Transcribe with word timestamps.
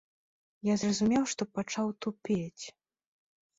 Я 0.67 0.77
зразумеў, 0.83 1.27
што 1.35 1.47
пачаў 1.59 1.93
тупець. 2.07 2.65